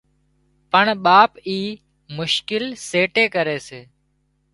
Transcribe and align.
پڻ 0.71 0.85
ٻاپ 1.05 1.31
اي 1.47 1.59
مشڪل 2.19 2.65
سيٽي 2.89 3.25
ڪري 3.35 3.57
سي 3.67 3.81